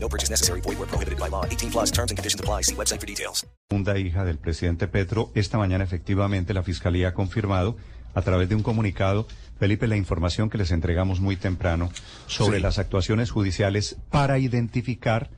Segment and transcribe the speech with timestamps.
[0.00, 0.60] No purchase necessary.
[0.60, 1.44] Void where prohibited by law.
[1.44, 2.62] 18 plus terms and conditions apply.
[2.62, 3.46] See website for details.
[3.70, 5.30] segunda hija del presidente Petro.
[5.34, 7.76] Esta mañana efectivamente la Fiscalía ha confirmado
[8.14, 9.26] a través de un comunicado,
[9.58, 11.90] Felipe, la información que les entregamos muy temprano
[12.26, 12.62] sobre Sí.
[12.62, 15.30] las actuaciones judiciales para identificar,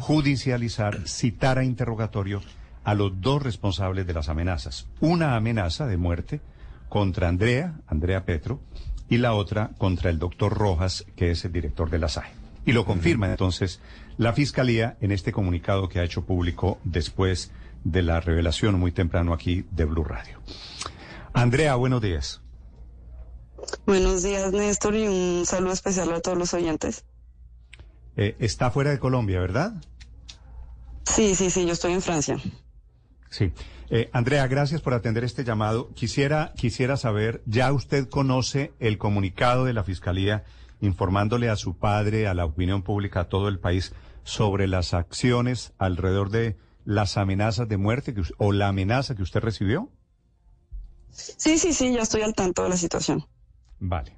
[0.00, 2.40] judicializar, citar a interrogatorio
[2.84, 4.86] a los dos responsables de las amenazas.
[5.00, 6.40] Una amenaza de muerte
[6.88, 8.60] contra Andrea, Andrea Petro,
[9.08, 12.30] y la otra contra el doctor Rojas, que es el director de la SAE.
[12.64, 13.80] Y lo confirma entonces
[14.18, 17.52] la Fiscalía en este comunicado que ha hecho público después
[17.84, 20.40] de la revelación muy temprano aquí de Blue Radio.
[21.32, 22.40] Andrea, buenos días.
[23.86, 27.04] Buenos días, Néstor, y un saludo especial a todos los oyentes.
[28.16, 29.74] Eh, está fuera de Colombia, ¿verdad?
[31.04, 32.38] Sí, sí, sí, yo estoy en Francia.
[33.30, 33.52] Sí.
[33.90, 35.92] Eh, Andrea, gracias por atender este llamado.
[35.94, 40.44] Quisiera, quisiera saber, ¿ya usted conoce el comunicado de la Fiscalía
[40.80, 43.92] informándole a su padre, a la opinión pública, a todo el país
[44.26, 49.40] sobre las acciones alrededor de las amenazas de muerte que, o la amenaza que usted
[49.40, 49.88] recibió?
[51.10, 53.24] Sí, sí, sí, ya estoy al tanto de la situación.
[53.78, 54.16] Vale.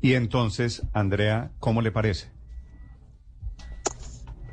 [0.00, 2.32] Y entonces, Andrea, ¿cómo le parece?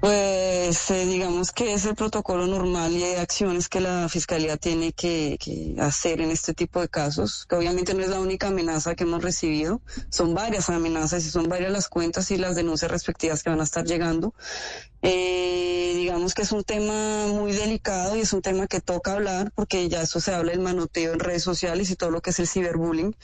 [0.02, 4.92] Pues eh, digamos que es el protocolo normal y hay acciones que la Fiscalía tiene
[4.92, 8.94] que, que hacer en este tipo de casos, que obviamente no es la única amenaza
[8.94, 13.42] que hemos recibido, son varias amenazas y son varias las cuentas y las denuncias respectivas
[13.42, 14.36] que van a estar llegando.
[15.02, 19.52] Eh, digamos que es un tema muy delicado y es un tema que toca hablar
[19.54, 22.40] porque ya eso se habla del manoteo en redes sociales y todo lo que es
[22.40, 23.16] el ciberbullying.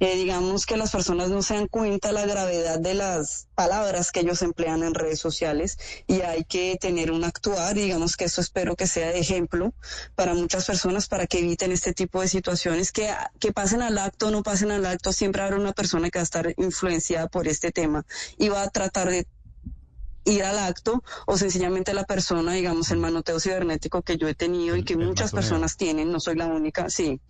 [0.00, 4.20] Eh, digamos que las personas no se dan cuenta la gravedad de las palabras que
[4.20, 5.78] ellos emplean en redes sociales
[6.08, 7.74] y hay que tener un actuar.
[7.74, 9.72] Digamos que eso espero que sea de ejemplo
[10.16, 14.28] para muchas personas para que eviten este tipo de situaciones, que, que pasen al acto
[14.28, 17.46] o no pasen al acto, siempre habrá una persona que va a estar influenciada por
[17.46, 18.04] este tema
[18.38, 19.26] y va a tratar de
[20.24, 24.76] ir al acto o sencillamente la persona, digamos, el manoteo cibernético que yo he tenido
[24.76, 27.20] y que el muchas personas tienen, no soy la única, sí.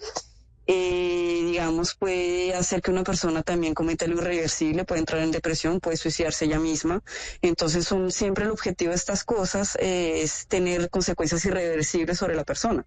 [0.66, 5.81] Eh, digamos, puede hacer que una persona también cometa lo irreversible, puede entrar en depresión,
[5.81, 7.02] puede suicidarse ella misma.
[7.41, 12.44] Entonces, son, siempre el objetivo de estas cosas eh, es tener consecuencias irreversibles sobre la
[12.44, 12.86] persona.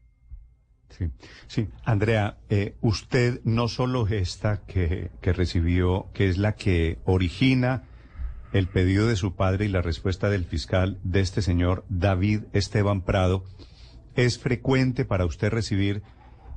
[0.97, 1.09] Sí,
[1.47, 1.67] sí.
[1.83, 7.83] Andrea, eh, usted no solo esta que, que recibió, que es la que origina
[8.55, 13.01] el pedido de su padre y la respuesta del fiscal de este señor David Esteban
[13.01, 13.43] Prado,
[14.15, 16.03] ¿es frecuente para usted recibir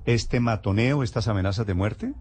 [0.04, 2.12] este matoneo, estas amenazas de muerte?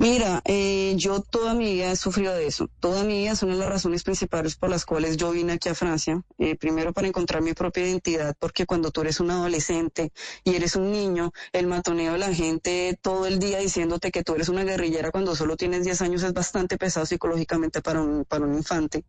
[0.00, 2.70] Mira, eh, yo toda mi vida he sufrido de eso.
[2.78, 5.68] Toda mi vida es una de las razones principales por las cuales yo vine aquí
[5.68, 6.22] a Francia.
[6.38, 10.12] Eh, primero para encontrar mi propia identidad, porque cuando tú eres un adolescente
[10.44, 14.36] y eres un niño, el matoneo de la gente todo el día diciéndote que tú
[14.36, 18.44] eres una guerrillera cuando solo tienes 10 años es bastante pesado psicológicamente para un, para
[18.44, 19.04] un infante.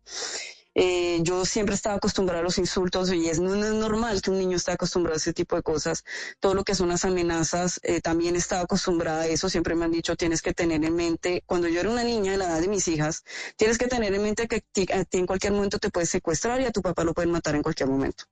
[0.82, 4.40] Eh, yo siempre estaba acostumbrada a los insultos y es, no, es normal que un
[4.40, 6.06] niño esté acostumbrado a ese tipo de cosas.
[6.40, 9.50] Todo lo que son las amenazas, eh, también estaba acostumbrada a eso.
[9.50, 12.38] Siempre me han dicho, tienes que tener en mente, cuando yo era una niña de
[12.38, 13.26] la edad de mis hijas,
[13.58, 14.64] tienes que tener en mente que
[14.94, 17.56] a ti en cualquier momento te puedes secuestrar y a tu papá lo pueden matar
[17.56, 18.24] en cualquier momento.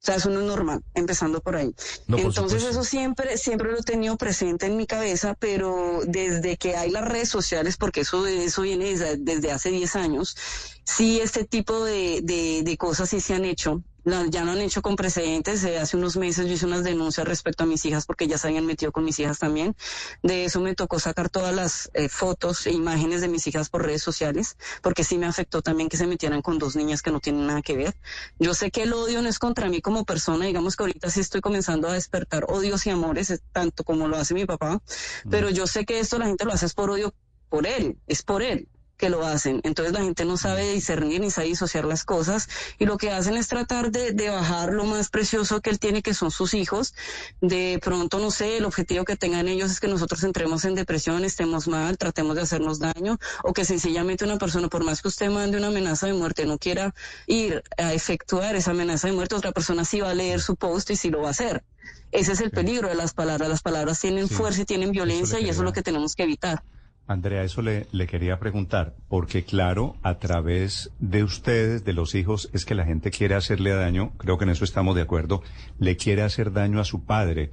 [0.00, 1.74] O sea, eso no es normal, empezando por ahí.
[2.06, 2.68] No, por Entonces supuesto.
[2.70, 7.04] eso siempre, siempre lo he tenido presente en mi cabeza, pero desde que hay las
[7.04, 10.36] redes sociales, porque eso, eso viene desde, desde hace 10 años,
[10.84, 13.82] sí este tipo de, de, de cosas sí se han hecho.
[14.08, 15.62] La- ya lo han hecho con precedentes.
[15.64, 18.48] Eh, hace unos meses yo hice unas denuncias respecto a mis hijas porque ya se
[18.48, 19.76] habían metido con mis hijas también.
[20.22, 23.84] De eso me tocó sacar todas las eh, fotos e imágenes de mis hijas por
[23.84, 27.20] redes sociales porque sí me afectó también que se metieran con dos niñas que no
[27.20, 27.94] tienen nada que ver.
[28.38, 31.20] Yo sé que el odio no es contra mí como persona, digamos que ahorita sí
[31.20, 34.80] estoy comenzando a despertar odios y amores, eh, tanto como lo hace mi papá,
[35.28, 37.12] pero yo sé que esto la gente lo hace es por odio
[37.50, 38.68] por él, es por él
[38.98, 39.60] que lo hacen.
[39.64, 42.48] Entonces la gente no sabe discernir ni sabe disociar las cosas
[42.78, 46.02] y lo que hacen es tratar de, de bajar lo más precioso que él tiene,
[46.02, 46.94] que son sus hijos.
[47.40, 51.24] De pronto, no sé, el objetivo que tengan ellos es que nosotros entremos en depresión,
[51.24, 55.30] estemos mal, tratemos de hacernos daño o que sencillamente una persona, por más que usted
[55.30, 56.94] mande una amenaza de muerte, no quiera
[57.26, 60.90] ir a efectuar esa amenaza de muerte, otra persona sí va a leer su post
[60.90, 61.62] y sí lo va a hacer.
[62.10, 63.48] Ese es el peligro de las palabras.
[63.48, 64.34] Las palabras tienen Sí.
[64.34, 66.62] fuerza y tienen Eso violencia y eso es lo que tenemos que evitar.
[67.08, 72.66] Andrea, eso le, quería preguntar, porque claro, a través de ustedes, de los hijos, es
[72.66, 75.42] que la gente quiere hacerle daño, creo que en eso estamos de acuerdo,
[75.78, 77.50] le quiere hacer daño a su padre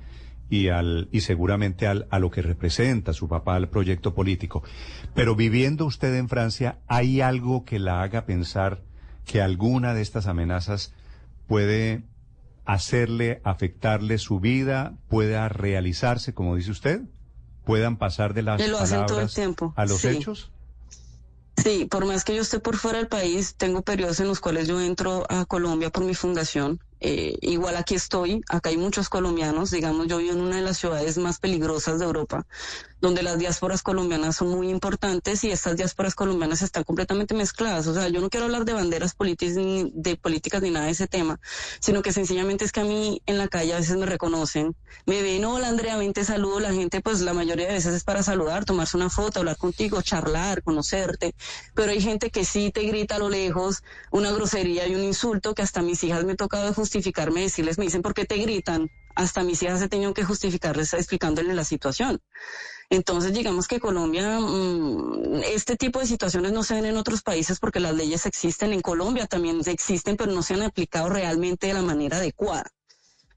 [0.50, 4.62] y al y seguramente al, a lo que representa su papá al proyecto político.
[5.14, 8.82] Pero viviendo usted en Francia, ¿hay algo que la haga pensar
[9.26, 10.94] que alguna de estas amenazas
[11.48, 12.04] puede
[12.66, 17.04] hacerle, afectarle su vida, pueda realizarse, como dice usted?
[17.66, 20.08] ¿Puedan pasar de las Y lo hacen todo el palabras tiempo, a los sí.
[20.10, 20.52] hechos?
[21.58, 24.68] Sí, por más que yo esté por fuera del país, tengo periodos en los cuales
[24.68, 26.80] yo entro a Colombia por mi fundación.
[27.02, 30.78] Eh, igual aquí estoy, acá hay muchos colombianos, digamos, yo vivo en una de las
[30.78, 32.48] ciudades más peligrosas de Europa,
[33.02, 37.86] donde las diásporas colombianas son muy importantes y estas diásporas colombianas están completamente mezcladas.
[37.88, 40.94] O sea, yo no quiero hablar de banderas políticas ni de políticas ni nada de
[40.94, 41.40] ese tema,
[41.80, 44.76] sino que sencillamente es que a mí en la calle a veces me reconocen,
[45.06, 48.04] me ven, hola Andrea, ven, te saludo, la gente pues la mayoría de veces es
[48.04, 51.36] para saludar, tomarse una foto, hablar contigo, charlar, conocerte,
[51.74, 55.54] pero hay gente que sí te grita a lo lejos una grosería y un insulto
[55.54, 58.92] que hasta mis hijas me he tocado justificarme, decirles, me dicen, ¿por qué te gritan?
[59.16, 62.22] Hasta mis hijas he tenido que justificarles explicándoles la situación.
[62.92, 67.60] Entonces, digamos que Colombia, mm, este tipo de situaciones no se ven en otros países
[67.60, 68.72] porque las leyes existen.
[68.72, 72.72] En Colombia también existen, pero no se han aplicado realmente de la manera adecuada.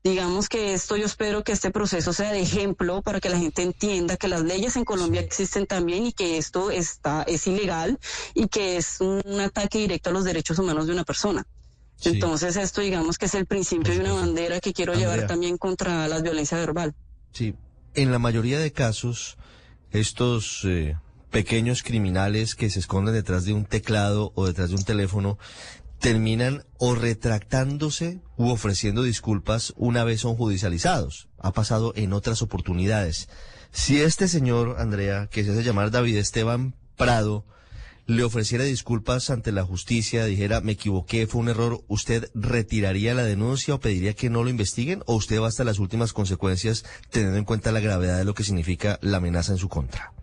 [0.05, 3.63] Digamos que esto yo espero que este proceso sea de ejemplo para que la gente
[3.63, 7.99] entienda que las leyes en Colombia existen también y que esto está es ilegal
[8.35, 11.47] y que es un ataque directo a los derechos humanos de una persona.
[11.99, 12.11] Sí.
[12.11, 16.07] Entonces esto digamos que es el principio de una bandera que quiero llevar también contra
[16.07, 16.95] la violencia verbal.
[17.33, 17.55] Sí,
[17.95, 19.37] en la mayoría de casos,
[19.91, 20.97] estos eh,
[21.31, 25.39] pequeños criminales que se esconden detrás de un teclado o detrás de un teléfono
[25.99, 31.29] terminan o retractándose u ofreciendo disculpas una vez son judicializados.
[31.39, 33.29] Ha pasado en otras oportunidades.
[33.73, 37.45] Si este señor, Andrea, que se hace llamar David Esteban Prado,
[38.09, 43.23] le ofreciera disculpas ante la justicia, dijera, me equivoqué, fue un error, ¿usted retiraría la
[43.23, 45.03] denuncia o pediría que no lo investiguen?
[45.05, 48.45] ¿O usted va hasta las últimas consecuencias teniendo en cuenta la gravedad de lo que
[48.45, 50.15] significa la amenaza en su contra?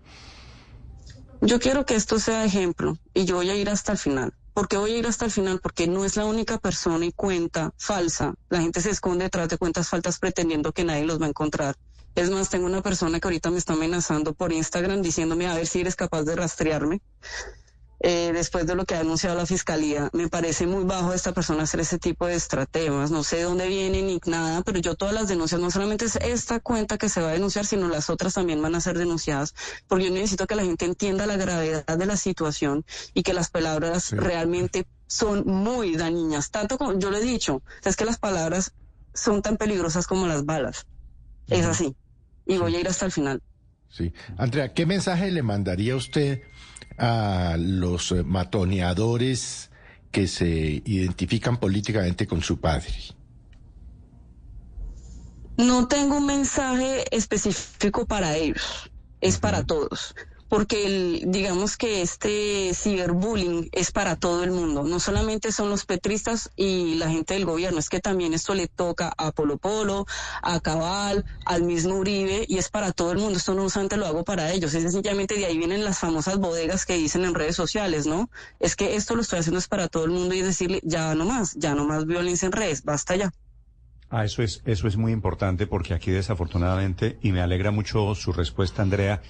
[1.42, 4.34] Yo quiero que esto sea ejemplo y yo voy a ir hasta el final.
[4.56, 5.60] ¿Por qué voy a ir hasta el final?
[5.62, 8.34] Porque no es la única persona y cuenta falsa.
[8.50, 11.76] La gente se esconde detrás de cuentas faltas pretendiendo que nadie los va a encontrar.
[12.16, 15.68] Es más, tengo una persona que ahorita me está amenazando por Instagram diciéndome a ver
[15.68, 17.02] si eres capaz de rastrearme.
[18.02, 21.64] Eh, después de lo que ha anunciado la fiscalía, me parece muy bajo esta persona
[21.64, 23.10] hacer ese tipo de estrategias.
[23.10, 26.18] No sé de dónde viene ni nada, pero yo todas las denuncias, no solamente es
[26.18, 29.56] esta cuenta que se va a denunciar, sino las otras también van a ser denunciadas,
[29.88, 33.50] porque yo necesito que la gente entienda la gravedad de la situación y que las
[33.50, 36.52] palabras realmente son muy dañinas.
[36.52, 38.74] Tanto como yo lo he dicho, es que las palabras
[39.14, 40.86] son tan peligrosas como las balas.
[41.48, 41.96] Es así.
[42.46, 43.42] Y voy a ir hasta el final.
[43.90, 44.12] Sí.
[44.38, 46.42] Andrea, ¿qué mensaje le mandaría usted
[46.98, 49.70] a los eh, matoneadores
[50.12, 52.94] que se identifican políticamente con su padre?
[55.58, 60.14] No tengo un mensaje específico para ellos, es para todos,
[60.56, 65.86] porque el, digamos que este ciberbullying es para todo el mundo, no solamente son los
[65.86, 70.06] petristas y la gente del gobierno, es que también esto le toca a Polo Polo,
[70.42, 74.06] a Cabal, al mismo Uribe y es para todo el mundo, esto no solamente lo
[74.06, 77.58] hago para ellos, es sencillamente de ahí vienen las famosas bodegas que dicen en redes
[77.58, 78.30] sociales, ¿no?
[78.62, 81.26] Es que esto lo estoy haciendo es para todo el mundo y decirle ya no
[81.26, 83.34] más, ya no más violencia en redes, basta ya.
[84.10, 88.32] Ah, eso es, eso es muy importante porque aquí desafortunadamente, y me alegra mucho su
[88.32, 89.22] respuesta, Andrea,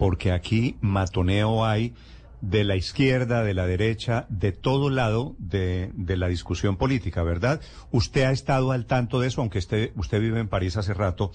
[0.00, 1.92] porque aquí matoneo hay
[2.40, 7.60] de la izquierda, de la derecha, de todo lado de, de la discusión política, ¿verdad?
[7.90, 11.32] Usted ha estado al tanto de eso, aunque usted, usted vive en París hace rato.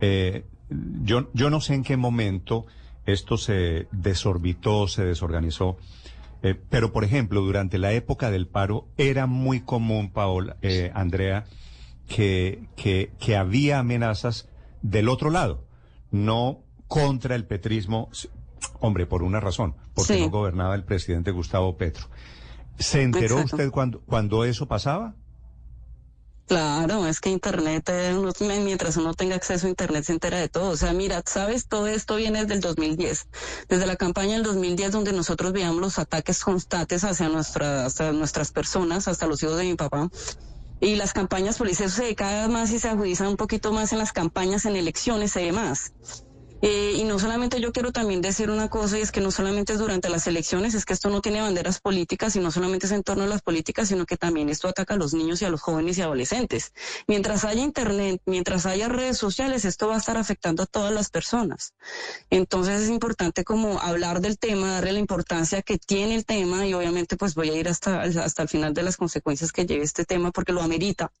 [0.00, 0.46] Eh,
[1.02, 2.64] yo, yo no sé en qué momento
[3.04, 5.76] esto se desorbitó, se desorganizó.
[6.42, 11.44] Eh, pero, por ejemplo, durante la época del paro era muy común, Paola, eh, Andrea,
[12.08, 14.48] que, que, que había amenazas
[14.80, 15.66] del otro lado,
[16.10, 18.10] no contra el petrismo,
[18.80, 20.20] hombre, por una razón, porque Sí.
[20.22, 22.08] no gobernaba el presidente Gustavo Petro.
[22.80, 23.56] ¿Se enteró Exacto.
[23.56, 25.14] usted cuando, cuando eso pasaba?
[26.46, 30.48] Claro, es que Internet, eh, uno- mientras uno tenga acceso a Internet se entera de
[30.48, 30.70] todo.
[30.70, 33.28] O sea, mira, sabes, todo esto viene desde el 2010,
[33.68, 38.50] desde la campaña del 2010 donde nosotros veíamos los ataques constantes hacia, nuestra, hacia nuestras
[38.50, 40.08] personas, hasta los hijos de mi papá.
[40.80, 44.12] Y las campañas policiales se cada más y se agudizan un poquito más en las
[44.12, 45.92] campañas, en elecciones y demás.
[46.62, 49.72] Eh, y no solamente yo quiero también decir una cosa, y es que no solamente
[49.72, 52.92] es durante las elecciones, es que esto no tiene banderas políticas y no solamente es
[52.92, 55.50] en torno a las políticas, sino que también esto ataca a los niños y a
[55.50, 56.72] los jóvenes y adolescentes.
[57.06, 61.08] Mientras haya internet, mientras haya redes sociales, esto va a estar afectando a todas las
[61.08, 61.74] personas.
[62.28, 66.74] Entonces es importante como hablar del tema, darle la importancia que tiene el tema y
[66.74, 70.04] obviamente pues voy a ir hasta, hasta el final de las consecuencias que lleve este
[70.04, 71.12] tema porque lo amerita,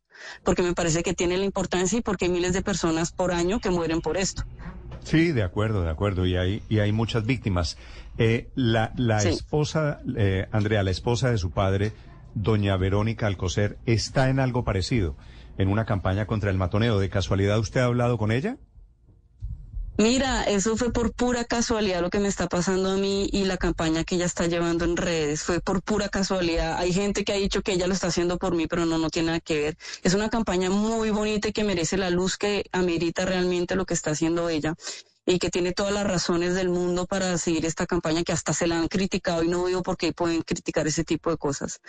[0.44, 3.60] porque me parece que tiene la importancia y porque hay miles de personas por año
[3.60, 4.44] que mueren por esto.
[5.04, 6.26] Sí, de acuerdo, de acuerdo.
[6.26, 7.78] Y hay, y hay muchas víctimas.
[8.18, 9.28] Eh, la la Sí.
[9.30, 11.92] esposa, eh, Andrea, la esposa de su padre,
[12.34, 15.16] doña Verónica Alcocer, está en algo parecido,
[15.58, 16.98] en una campaña contra el matoneo.
[16.98, 18.56] ¿De casualidad usted ha hablado con ella?
[20.00, 23.58] Mira, eso fue por pura casualidad lo que me está pasando a mí y la
[23.58, 25.42] campaña que ella está llevando en redes.
[25.42, 26.78] Fue por pura casualidad.
[26.78, 29.10] Hay gente que ha dicho que ella lo está haciendo por mí, pero no, no
[29.10, 29.76] tiene nada que ver.
[30.02, 33.92] Es una campaña muy bonita y que merece la luz que amerita realmente lo que
[33.92, 34.74] está haciendo ella
[35.30, 38.66] y que tiene todas las razones del mundo para seguir esta campaña que hasta se
[38.66, 41.80] la han criticado y no veo por qué pueden criticar ese tipo de cosas.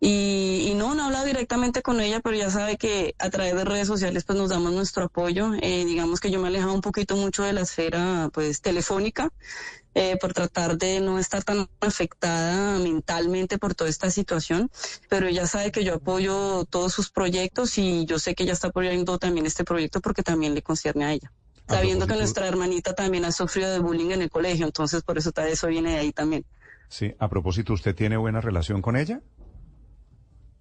[0.00, 3.64] Y, no, no he hablado directamente con ella, pero ya sabe que a través de
[3.64, 5.52] redes sociales pues nos damos nuestro apoyo.
[5.62, 9.30] Eh, digamos que yo me he alejado un poquito mucho de la esfera pues telefónica.
[9.94, 14.70] eh, por tratar de no estar tan afectada mentalmente por toda esta situación,
[15.08, 18.68] pero ella sabe que yo apoyo todos sus proyectos y yo sé que ella está
[18.68, 21.32] apoyando también este proyecto porque también le concierne a ella
[21.70, 25.32] sabiendo que nuestra hermanita también ha sufrido de bullying en el colegio, entonces por eso
[25.32, 26.44] tal eso viene de ahí también.
[26.88, 27.14] Sí.
[27.18, 29.20] A propósito, ¿usted tiene buena relación con ella?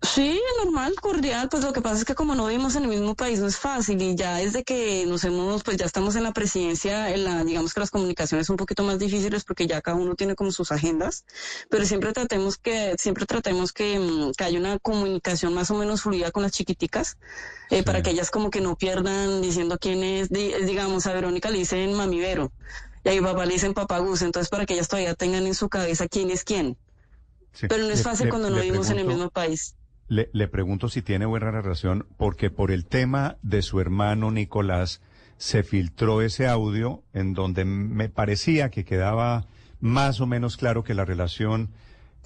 [0.01, 3.15] Sí, normal, cordial, pues lo que pasa es que como no vivimos en el mismo
[3.15, 6.31] país no es fácil y ya desde que nos hemos, pues ya estamos en la
[6.31, 9.97] presidencia, en la, digamos que las comunicaciones son un poquito más difíciles porque ya cada
[9.97, 11.25] uno tiene como sus agendas,
[11.69, 16.01] pero siempre tratemos que, siempre tratemos que, mm, que haya una comunicación más o menos
[16.01, 17.17] fluida con las chiquiticas,
[17.69, 17.81] eh, Sí.
[17.83, 21.57] para que ellas como que no pierdan diciendo quién es, di- digamos, a Verónica le
[21.59, 22.53] dicen mami Vero,
[23.03, 25.67] y a mi papá le dicen papaguz, entonces para que ellas todavía tengan en su
[25.67, 26.77] cabeza quién es quién,
[27.51, 27.67] Sí.
[27.67, 29.75] pero no es fácil le- cuando no le vivimos en el mismo país.
[30.09, 35.01] Le, le pregunto si tiene buena relación, porque por el tema de su hermano Nicolás
[35.37, 39.45] se filtró ese audio en donde me parecía que quedaba
[39.79, 41.69] más o menos claro que la relación,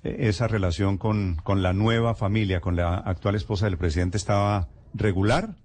[0.03, 4.69] eh, esa relación con, con la nueva familia, con la actual esposa del presidente estaba
[4.93, 5.55] regular.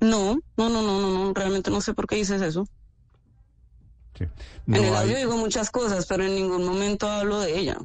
[0.00, 2.66] No, no, no, no, no, no, realmente no sé por qué dices eso.
[4.16, 4.24] Sí.
[4.68, 7.76] en el audio hay- digo muchas cosas, pero en ningún momento hablo de ella.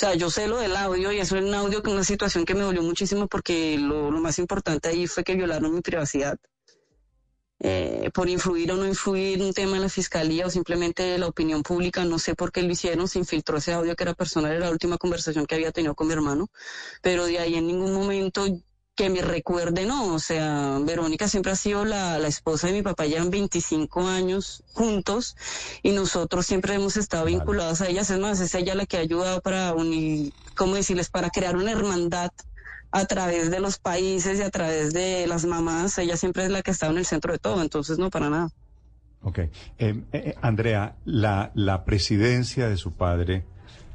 [0.00, 2.46] O sea, yo sé lo del audio y eso es un audio que una situación
[2.46, 6.38] que me dolió muchísimo porque lo, más importante ahí fue que violaron mi privacidad.
[7.58, 11.62] Eh, por influir o no influir un tema en la fiscalía o simplemente la opinión
[11.62, 14.64] pública, no sé por qué lo hicieron, se infiltró ese audio que era personal, era
[14.64, 16.48] la última conversación que había tenido con mi hermano,
[17.02, 18.46] pero de ahí en ningún momento
[19.00, 22.82] que me recuerde, no, o sea, Verónica siempre ha sido la, la esposa de mi
[22.82, 25.38] papá, llevan 25 años juntos
[25.82, 27.36] y nosotros siempre hemos estado Vale.
[27.36, 31.08] vinculados a ellas, es más, es ella la que ha ayudado para unir, ¿cómo decirles?,
[31.08, 32.28] para crear una hermandad
[32.90, 36.60] a través de los países y a través de las mamás, ella siempre es la
[36.60, 38.50] que ha estado en el centro de todo, entonces no para nada.
[39.22, 39.38] Ok.
[39.38, 39.50] Eh,
[40.12, 43.46] eh, Andrea, la, la presidencia de su padre,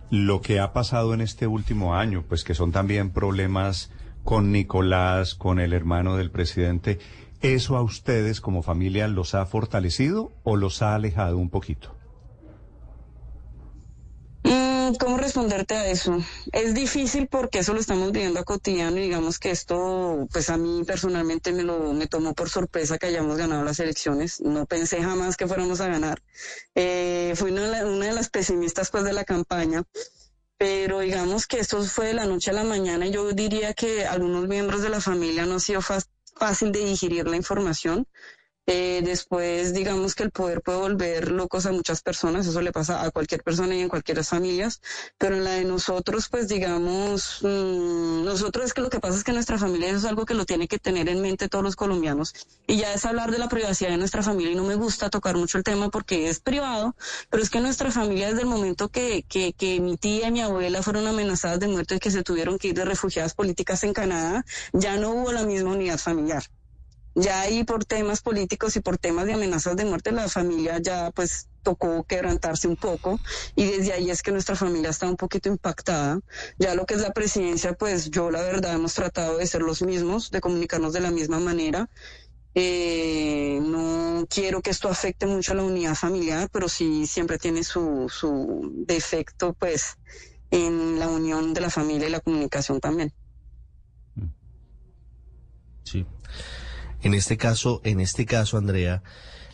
[0.09, 3.91] lo que ha pasado en este último año, pues que son también problemas
[4.25, 6.99] con Nicolás, con el hermano del presidente,
[7.41, 11.95] ¿eso a ustedes como familia los ha fortalecido o los ha alejado un poquito?
[14.43, 16.19] Mm, ¿Cómo responderte a eso?
[16.51, 20.57] Es difícil porque eso lo estamos viviendo a cotidiano y digamos que esto, pues a
[20.57, 24.41] mí personalmente me lo me tomó por sorpresa que hayamos ganado las elecciones.
[24.41, 26.23] No pensé jamás que fuéramos a ganar.
[26.73, 29.83] Eh, fui una, de las pesimistas pues de la campaña.
[30.57, 34.05] Pero digamos que esto fue de la noche a la mañana y yo diría que
[34.05, 38.07] algunos miembros de la familia no ha sido fácil de digerir la información.
[38.67, 43.03] Eh, después, digamos que el poder puede volver locos a muchas personas, eso le pasa
[43.03, 44.81] a cualquier persona y en cualquier familias,
[45.17, 49.23] pero en la de nosotros, pues digamos, mm, nosotros es que lo que pasa es
[49.23, 51.75] que nuestra familia eso es algo que lo tiene que tener en mente todos los
[51.75, 52.33] colombianos
[52.67, 55.35] y ya es hablar de la privacidad de nuestra familia y no me gusta tocar
[55.35, 56.95] mucho el tema porque es privado,
[57.29, 60.41] pero es que nuestra familia desde el momento que, que, que mi tía y mi
[60.41, 63.93] abuela fueron amenazadas de muerte y que se tuvieron que ir de refugiadas políticas en
[63.93, 66.43] Canadá, ya no hubo la misma unidad familiar.
[67.15, 71.11] Ya ahí por temas políticos y por temas de amenazas de muerte, la familia ya
[71.11, 73.19] pues tocó quebrantarse un poco
[73.55, 76.19] y desde ahí es que nuestra familia está un poquito impactada.
[76.59, 79.81] Ya lo que es la presidencia, pues yo la verdad hemos tratado de ser los
[79.81, 81.89] mismos, de comunicarnos de la misma manera.
[82.53, 87.63] Eh, no quiero que esto afecte mucho a la unidad familiar, pero sí siempre tiene
[87.63, 89.95] su, su defecto pues
[90.51, 93.13] en la unión de la familia y la comunicación también.
[95.83, 96.05] Sí.
[97.05, 99.03] En este caso, en este caso, Andrea,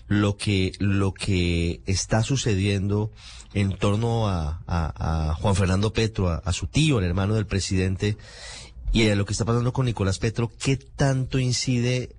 [0.08, 3.12] lo que, lo que está sucediendo
[3.54, 8.16] en torno a, a- a Juan Fernando Petro, a, su tío, el hermano del presidente,
[8.94, 12.16] y a lo que está pasando con Nicolás Petro, ¿qué tanto incide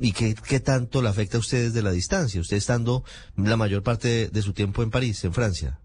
[0.00, 2.40] y qué, qué tanto le afecta a ustedes de la distancia?
[2.40, 3.04] Usted estando
[3.36, 5.80] la mayor parte de su tiempo en París, en Francia.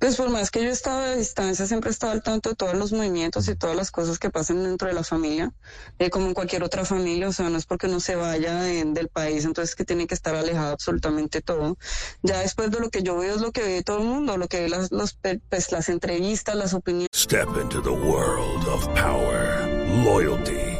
[0.00, 2.90] Pues por más que yo estaba a distancia, siempre estaba al tanto de todos los
[2.90, 5.52] movimientos y todas las cosas que pasan dentro de la familia,
[5.98, 8.84] eh, como en cualquier otra familia, o sea, no es porque no se vaya de-
[8.86, 11.76] del país, entonces que tiene que estar alejado absolutamente todo.
[12.22, 14.48] Ya después de lo que yo veo es lo que ve todo el mundo, lo
[14.48, 15.18] que ve las, los,
[15.50, 17.08] pues, las entrevistas, las opiniones.
[17.14, 19.68] Step into the world of power,
[20.02, 20.79] loyalty,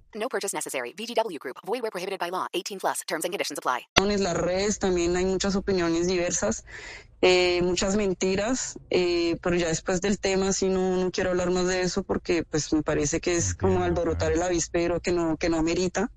[0.15, 0.93] No purchase necessary.
[0.93, 1.57] VGW Group.
[1.65, 2.47] Void where prohibited by law.
[2.53, 3.01] 18 plus.
[3.07, 3.87] Terms and conditions apply.
[4.19, 6.63] las redes también hay muchas opiniones diversas,
[7.21, 11.67] eh, muchas mentiras, eh, pero ya después del tema sí no, no quiero hablar más
[11.67, 15.49] de eso porque pues me parece que es como alborotar el avispero que no, que
[15.49, 16.11] no amerita.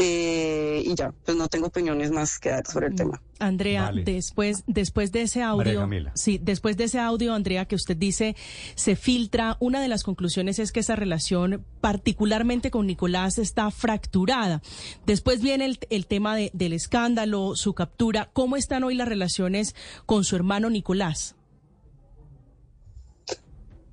[0.00, 3.20] Eh, y ya, pues no tengo opiniones más que dar sobre el tema.
[3.40, 4.04] Andrea, Vale.
[4.04, 6.12] después, después de ese audio, Camila.
[6.14, 8.36] sí, después de ese audio, Andrea, que usted dice
[8.76, 14.62] se filtra, una de las conclusiones es que esa relación, particularmente con Nicolás, está fracturada.
[15.04, 18.30] Después viene el, el tema de- del escándalo, su captura.
[18.32, 19.74] ¿Cómo están hoy las relaciones
[20.06, 21.34] con su hermano Nicolás?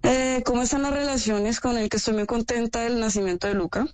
[0.04, 3.88] Eh, ¿Cómo están las relaciones con el que estoy muy contenta del nacimiento de Luca?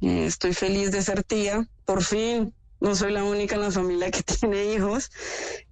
[0.00, 2.54] Eh, estoy feliz de ser tía, por fin.
[2.80, 5.10] No soy la única en la familia que tiene hijos.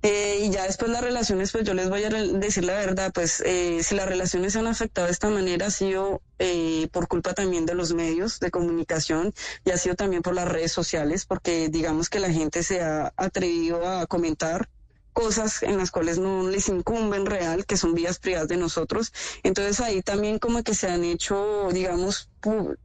[0.03, 3.41] Eh, y ya después las relaciones, pues yo les voy a decir la verdad, pues
[3.47, 7.33] eh, si las relaciones se han afectado de esta manera ha sido eh, por culpa
[7.35, 9.33] también de los medios de comunicación
[9.65, 13.13] y ha sido también por las redes sociales, porque digamos que la gente se ha
[13.17, 14.69] atrevido a comentar
[15.17, 19.15] cosas en las cuales no les incumben real, que son vías privadas de nosotros.
[19.43, 22.29] Entonces ahí también como que se han hecho, digamos,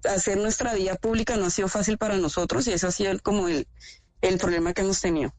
[0.09, 3.49] hacer nuestra vida pública no ha sido fácil para nosotros y ese ha sido como
[3.49, 3.67] el,
[4.21, 5.33] el problema que hemos tenido.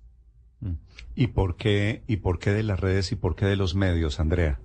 [1.15, 4.21] ¿Y por qué, y por qué de las redes y por qué de los medios,
[4.21, 4.61] Andrea?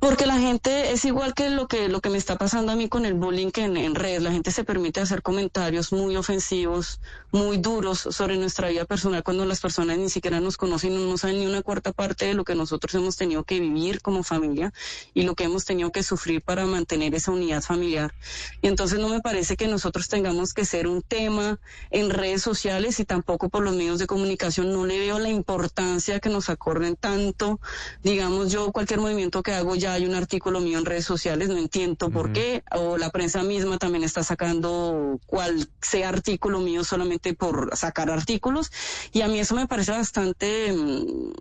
[0.00, 2.88] Porque la gente es igual que lo que lo que me está pasando a mí
[2.88, 4.22] con el bullying en, en redes.
[4.22, 7.00] La gente se permite hacer comentarios muy ofensivos,
[7.32, 11.40] muy duros sobre nuestra vida personal cuando las personas ni siquiera nos conocen, no saben
[11.40, 14.72] ni una cuarta parte de lo que nosotros hemos tenido que vivir como familia
[15.12, 18.14] y lo que hemos tenido que sufrir para mantener esa unidad familiar.
[18.62, 21.60] Y entonces no me parece que nosotros tengamos que ser un tema
[21.90, 24.72] en redes sociales y tampoco por los medios de comunicación.
[24.72, 27.60] No le veo la importancia que nos acorden tanto.
[28.02, 31.58] Digamos, yo cualquier movimiento que hago ya hay un artículo mío en redes sociales, no
[31.58, 37.34] entiendo por qué, o la prensa misma también está sacando cual sea artículo mío solamente
[37.34, 38.70] por sacar artículos.
[39.12, 41.32] Y a mí eso me parece bastante mm,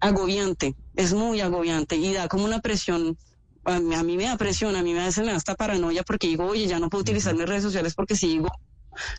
[0.00, 3.16] agobiante, es muy agobiante y da como una presión.
[3.64, 6.02] A mí, a mí me da presión, a mí a veces me da hasta paranoia
[6.02, 8.48] porque digo, oye, ya no puedo utilizar mis redes sociales porque si digo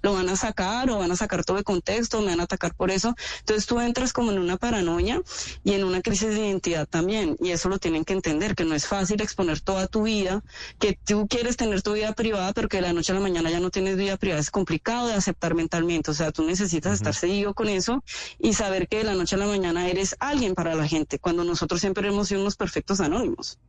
[0.01, 2.75] lo van a sacar o van a sacar todo de contexto, me van a atacar
[2.75, 3.15] por eso.
[3.39, 5.21] Entonces tú entras como en una paranoia
[5.63, 7.37] y en una crisis de identidad también.
[7.39, 10.43] Y eso lo tienen que entender, que no es fácil exponer toda tu vida,
[10.79, 13.49] que tú quieres tener tu vida privada, pero que de la noche a la mañana
[13.49, 14.41] ya no tienes vida privada.
[14.41, 16.11] Es complicado de aceptar mentalmente.
[16.11, 18.03] O sea, tú necesitas estar seguido con eso
[18.39, 21.43] y saber que de la noche a la mañana eres alguien para la gente, cuando
[21.43, 23.59] nosotros siempre hemos sido unos perfectos anónimos.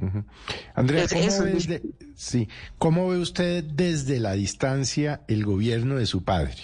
[0.00, 0.24] Ujú.
[0.74, 1.82] Andrea, ¿cómo eso, ve, es- de-
[2.14, 6.54] sí, ¿cómo ve usted desde la distancia el gobierno de su padre?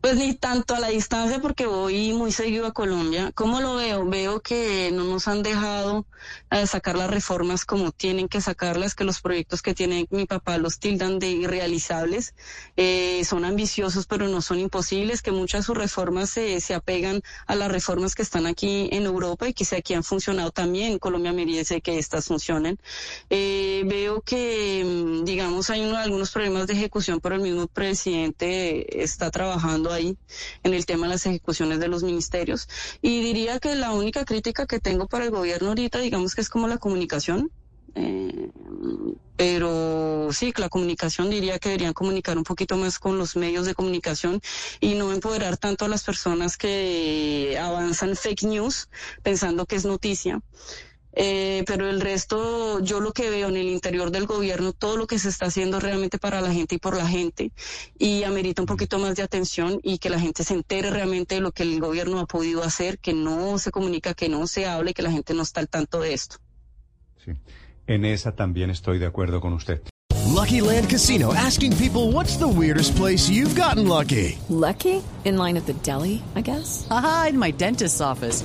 [0.00, 3.32] Pues ni tanto a la distancia porque voy muy seguido a Colombia.
[3.34, 4.06] ¿Cómo lo veo?
[4.08, 6.06] Veo que no nos han dejado
[6.52, 10.56] eh, sacar las reformas como tienen que sacarlas, que los proyectos que tiene mi papá
[10.56, 12.34] los tildan de irrealizables.
[12.76, 17.20] Eh, son ambiciosos pero no son imposibles, que muchas de sus reformas se, se apegan
[17.48, 21.00] a las reformas que están aquí en Europa y que aquí han funcionado también.
[21.00, 22.78] Colombia me dice que estas funcionen.
[23.30, 29.02] Eh, veo que, mm, digamos, hay uno- algunos problemas de ejecución, pero el mismo presidente
[29.02, 30.16] está trabajando ahí
[30.62, 32.68] en el tema de las ejecuciones de los ministerios.
[33.02, 36.48] Y diría que la única crítica que tengo para el gobierno ahorita, digamos que es
[36.48, 37.50] como la comunicación.
[37.94, 38.50] Eh,
[39.36, 43.74] pero sí, la comunicación diría que deberían comunicar un poquito más con los medios de
[43.74, 44.40] comunicación
[44.80, 48.88] y no empoderar tanto a las personas que avanzan fake news
[49.22, 50.40] pensando que es noticia.
[51.12, 55.06] Eh, pero el resto, yo lo que veo en el interior del gobierno, todo lo
[55.06, 57.52] que se está haciendo realmente para la gente y por la gente,
[57.98, 61.40] y amerita un poquito más de atención y que la gente se entere realmente de
[61.40, 64.94] lo que el gobierno ha podido hacer, que no se comunica, que no se hable,
[64.94, 66.36] que la gente no está al tanto de esto.
[67.24, 67.32] Sí.
[67.86, 69.82] En esa también estoy de acuerdo con usted.
[70.26, 74.38] Lucky Land Casino asking people what's the weirdest place you've gotten lucky?
[74.48, 75.02] Lucky?
[75.24, 76.86] In line at the deli, I guess?
[76.90, 78.44] Aha, in my dentist's office.